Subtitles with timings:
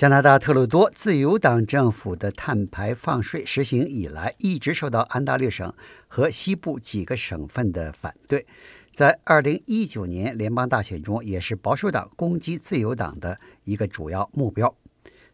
[0.00, 5.70] 加拿大特鲁多自由党政府的碳排放税实行以来，一直受到安大略省
[6.08, 8.46] 和西部几个省份的反对。
[8.94, 14.74] 在2019年联邦大选中，也是保守党攻击自由党的一个主要目标。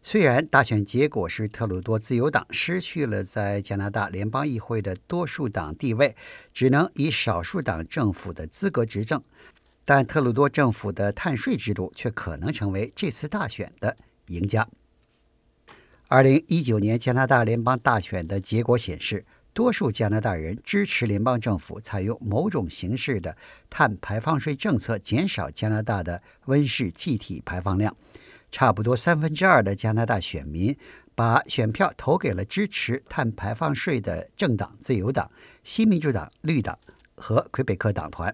[0.03, 6.13] 虽然大选结果是特鲁多自由党失去了在加拿大联邦议会的多数党地位，
[6.53, 9.23] 只能以少数党政府的资格执政，
[9.85, 13.95] 但特鲁多政府的碳税制度却可能成为这次大选的。
[14.27, 14.67] 赢家。
[16.07, 23.35] 二零一九年加拿大联邦大选的结果显示，多数加拿大人支持联邦政府采用某种形式的
[23.69, 27.95] 碳排放税政策，减少加拿大的温室气体排放量。
[28.49, 30.73] 差不多三分之二的加拿大选民
[31.13, 35.29] 把选票投给了支持碳排放税的政党——自由党、
[35.65, 36.79] 新民主党、绿党
[37.15, 38.33] 和魁北克党团。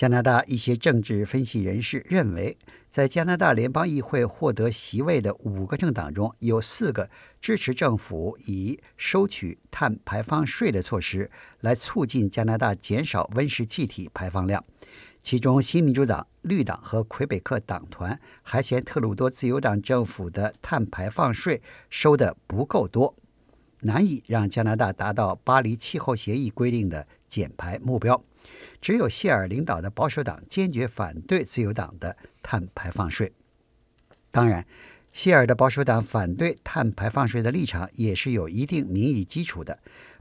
[0.00, 2.56] 加拿大一些政治分析人士认为，
[2.90, 14.64] 在加拿大联邦议会获得席位的五个政党中，有四个支持政府以收取碳排放税的措施来促进加拿大减少温室气体排放量。
[15.22, 23.14] 其中，新民主党、绿党和魁北克党团还嫌特鲁多自由党政府的碳排放税收的不够多，
[23.80, 28.22] 难以让加拿大达到巴黎气候协议规定的减排目标。
[28.82, 33.32] 只有谢尔领导的保守党坚决反对自由党的碳排放税。
[34.30, 34.66] 当然，
[35.12, 39.78] 谢尔的保守党反对碳排放税的立场也是有一定民意基础的。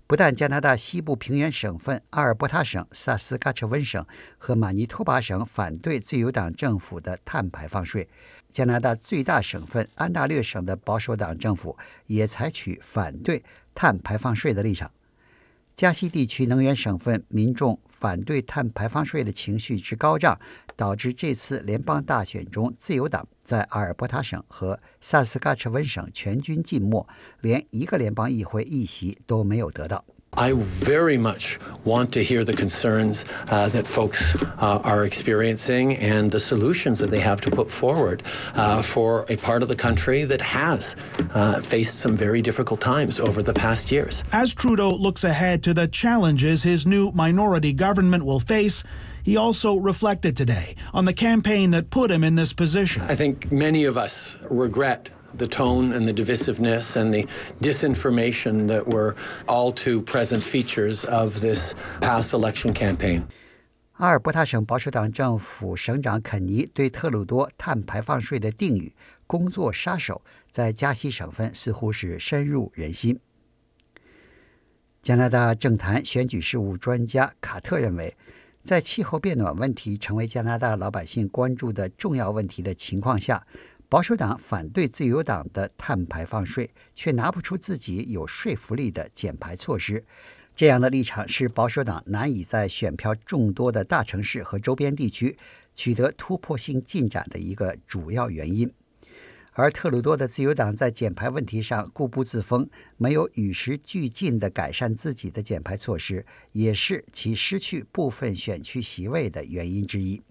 [0.07, 4.03] 不但加拿大西部平原省份阿尔伯塔省、萨斯喀彻温省
[4.39, 8.09] 和马尼托巴省反对自由党政府的碳排放税，
[8.49, 13.43] 加拿大最大省份安大略省的保守党政府也采取反对
[13.75, 14.91] 碳排放税的立场。
[15.79, 20.37] 加西地区能源省份民众反对碳排放税的情绪之高涨，
[20.75, 27.07] 导致这次联邦大选中，自由党在阿尔伯塔省和萨斯喀彻温省全军尽没，
[27.39, 30.03] 连一个联邦议会议席都没有得到。
[30.39, 36.39] I very much want to hear the concerns uh, that folks uh, are experiencing and the
[36.39, 38.23] solutions that they have to put forward
[38.55, 40.95] uh, for a part of the country that has
[41.35, 44.23] uh, faced some very difficult times over the past years.
[44.31, 48.81] As Trudeau looks ahead to the challenges his new minority government will face,
[49.23, 53.01] he also reflected today on the campaign that put him in this position.
[53.01, 57.27] I think many of us regret the tone and the divisiveness and the
[57.61, 59.15] disinformation that were
[59.47, 63.23] all too present features of this past election campaign.
[63.93, 68.93] 阿尔伯塔省保守党政府省长肯尼对特鲁多碳排放税的定语
[69.27, 73.19] “工作杀手”在加西省份似乎是深入人心。
[75.01, 78.15] 加拿大政坛选举事务专家卡特认为，
[78.63, 83.45] 在气候变暖问题成为加拿大老百姓关注的重要问题的情况下，
[83.89, 90.05] 保守党反对自由党的碳排放税，却拿不出自己有说服力的减排措施。
[90.55, 95.35] 这样的立场是保守党难以在选票众多的大城市和周边地区
[95.73, 98.71] 取得突破性进展的一个主要原因。
[99.53, 110.21] 而特鲁多的自由党在减排问题上固步自封，没有与时俱进地改善自己的减排措施，也是其失去部分选区席位的原因之一。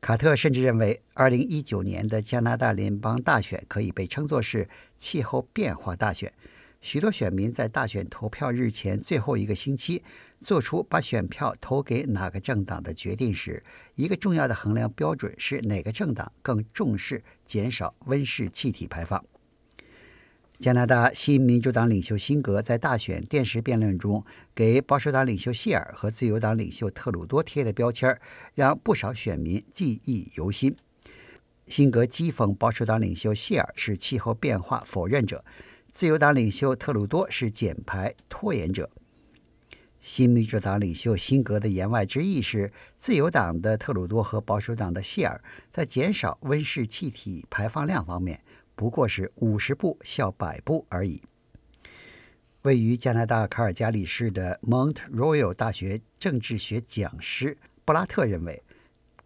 [0.00, 6.32] 卡特甚至认为，2019年的加拿大联邦大选可以被称作是气候变化大选。
[6.80, 10.00] 许多选民在大选投票日前最后一个星期
[10.40, 13.62] 做出把选票投给哪个政党的决定时，
[13.96, 19.22] 一个重要的衡量标准是哪个政党更重视减少温室气体排放。
[20.58, 24.24] 加拿大新民主党领袖辛格在大选电视辩论中
[24.56, 28.20] 给保守党领袖谢尔和自由党领袖特鲁多贴的标签，
[28.56, 30.74] 让不少选民记忆犹新。
[31.68, 35.44] 辛格讥讽保守党领袖谢尔是气候变化否认者，
[35.94, 38.90] 自由党领袖特鲁多是减排拖延者。
[40.00, 45.40] 新民主党领袖辛格的言外之意是，自由党的特鲁多和保守党的谢尔
[45.70, 48.40] 在减少温室气体排放量方面。
[48.78, 51.20] 不过是五十步笑百步而已。
[52.62, 58.62] 位于加拿大卡尔加里市的 Mont Royal 大学政治学讲师布拉特认为，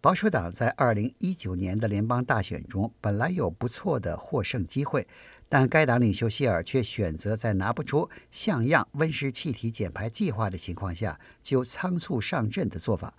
[0.01, 5.07] 保守党在2019年的联邦大选中本来有不错的获胜机会，
[5.47, 13.13] 但该党领袖谢尔却选择在拿不出像样温室气体减排计划的情况下就仓促上阵的做法，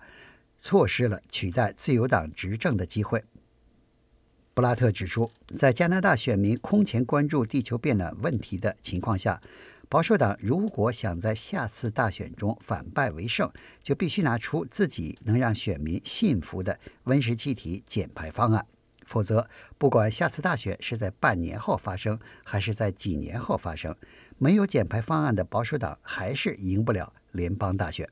[0.59, 3.23] 错失了取代自由党执政的机会。
[4.55, 9.41] 布拉特指出，在加拿大选民空前关注地球变暖问题的情况下，
[9.89, 13.51] 保守党如果想在下次大选中反败为胜，
[13.83, 18.65] 就必须拿出自己能让选民信服的温室气体减排方案，
[19.05, 19.45] 否则，
[19.77, 23.93] 不管下次大选是在半年后发生，还是在几年后发生，
[24.37, 28.07] 没有减排方案的保守党还是赢不了联邦大选。